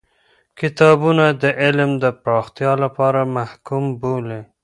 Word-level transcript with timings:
کتابونه 0.59 1.25
د 1.41 1.43
علم 1.61 1.91
د 2.03 2.05
پراختیا 2.23 2.71
لپاره 2.83 3.19
محکوم 3.37 3.83
بولی. 4.01 4.41